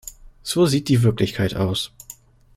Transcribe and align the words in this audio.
So 0.41 0.65
sieht 0.65 0.89
die 0.89 1.03
Wirklichkeit 1.03 1.53
aus! 1.55 1.91